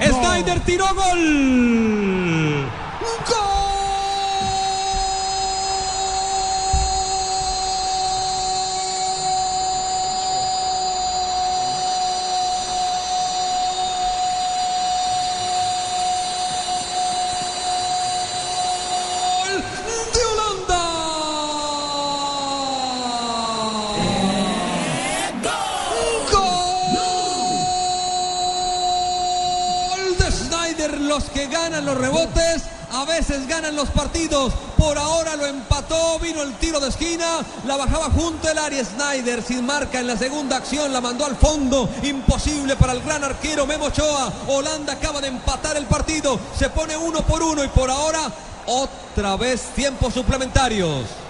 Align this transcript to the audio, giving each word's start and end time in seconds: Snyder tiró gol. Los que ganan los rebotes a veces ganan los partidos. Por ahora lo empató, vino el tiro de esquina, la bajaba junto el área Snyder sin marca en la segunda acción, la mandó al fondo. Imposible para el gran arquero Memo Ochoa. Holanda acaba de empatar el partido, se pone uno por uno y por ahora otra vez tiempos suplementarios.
Snyder 0.00 0.60
tiró 0.60 0.86
gol. 0.94 2.85
Los 31.06 31.24
que 31.24 31.46
ganan 31.46 31.84
los 31.84 31.96
rebotes 31.96 32.64
a 32.92 33.04
veces 33.04 33.46
ganan 33.46 33.76
los 33.76 33.88
partidos. 33.90 34.52
Por 34.76 34.98
ahora 34.98 35.36
lo 35.36 35.46
empató, 35.46 36.18
vino 36.18 36.42
el 36.42 36.54
tiro 36.54 36.80
de 36.80 36.88
esquina, 36.88 37.38
la 37.64 37.76
bajaba 37.76 38.10
junto 38.10 38.48
el 38.48 38.58
área 38.58 38.84
Snyder 38.84 39.42
sin 39.42 39.64
marca 39.64 40.00
en 40.00 40.08
la 40.08 40.16
segunda 40.16 40.56
acción, 40.56 40.92
la 40.92 41.00
mandó 41.00 41.24
al 41.24 41.36
fondo. 41.36 41.88
Imposible 42.02 42.74
para 42.76 42.92
el 42.92 43.02
gran 43.02 43.22
arquero 43.22 43.66
Memo 43.66 43.86
Ochoa. 43.86 44.32
Holanda 44.48 44.94
acaba 44.94 45.20
de 45.20 45.28
empatar 45.28 45.76
el 45.76 45.86
partido, 45.86 46.40
se 46.58 46.70
pone 46.70 46.96
uno 46.96 47.22
por 47.22 47.42
uno 47.42 47.62
y 47.62 47.68
por 47.68 47.88
ahora 47.88 48.20
otra 48.66 49.36
vez 49.36 49.62
tiempos 49.74 50.12
suplementarios. 50.12 51.25